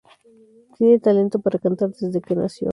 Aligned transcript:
Tiene 0.79 0.99
talento 0.99 1.37
para 1.43 1.59
cantar 1.59 1.91
desde 1.93 2.21
que 2.21 2.33
nació. 2.35 2.69